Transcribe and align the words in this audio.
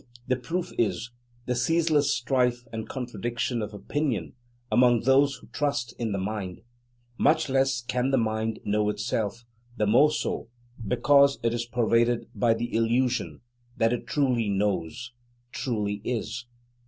The 0.27 0.35
proof 0.35 0.71
is, 0.79 1.11
the 1.45 1.53
ceaseless 1.53 2.11
strife 2.11 2.65
and 2.73 2.89
contradiction 2.89 3.61
of 3.61 3.71
opinion 3.71 4.33
among 4.71 5.01
those 5.01 5.35
who 5.35 5.47
trust 5.53 5.93
in 5.99 6.11
the 6.11 6.17
mind. 6.17 6.61
Much 7.19 7.49
less 7.49 7.81
can 7.81 8.09
the 8.09 8.17
"mind" 8.17 8.61
know 8.65 8.89
itself, 8.89 9.45
the 9.77 9.85
more 9.85 10.09
so, 10.09 10.49
because 10.87 11.37
it 11.43 11.53
is 11.53 11.67
pervaded 11.67 12.25
by 12.33 12.55
the 12.55 12.73
illusion 12.75 13.41
that 13.77 13.93
it 13.93 14.07
truly 14.07 14.49
knows, 14.49 15.11
truly 15.51 16.01
is. 16.03 16.47